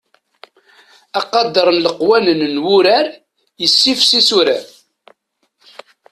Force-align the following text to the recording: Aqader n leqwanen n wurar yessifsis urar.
Aqader 1.19 1.67
n 1.73 1.81
leqwanen 1.85 2.41
n 2.53 2.55
wurar 2.65 3.07
yessifsis 3.61 4.29
urar. 4.39 4.63